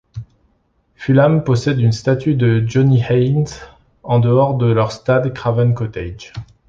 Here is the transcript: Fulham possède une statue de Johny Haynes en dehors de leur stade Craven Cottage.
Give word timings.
Fulham 0.95 1.43
possède 1.43 1.79
une 1.79 1.91
statue 1.91 2.33
de 2.33 2.63
Johny 2.67 3.03
Haynes 3.07 3.45
en 4.01 4.17
dehors 4.17 4.57
de 4.57 4.65
leur 4.65 4.91
stade 4.91 5.31
Craven 5.31 5.75
Cottage. 5.75 6.33